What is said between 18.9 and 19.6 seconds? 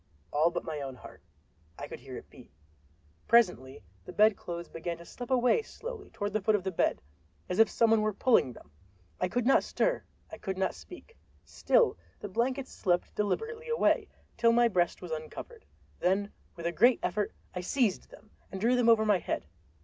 my head.